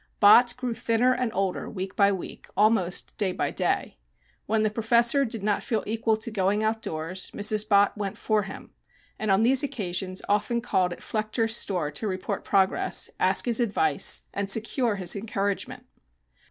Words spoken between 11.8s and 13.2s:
to report progress,